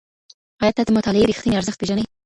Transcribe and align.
ایا 0.61 0.71
ته 0.75 0.81
د 0.85 0.89
مطالعې 0.97 1.27
ریښتینی 1.29 1.57
ارزښت 1.57 1.77
پېژنې؟ 1.79 2.03